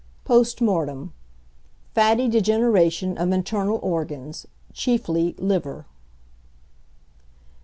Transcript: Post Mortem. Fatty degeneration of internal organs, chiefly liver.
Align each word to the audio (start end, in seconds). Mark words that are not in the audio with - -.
Post 0.25 0.61
Mortem. 0.61 1.13
Fatty 1.93 2.27
degeneration 2.27 3.19
of 3.19 3.31
internal 3.31 3.79
organs, 3.83 4.47
chiefly 4.73 5.35
liver. 5.37 5.85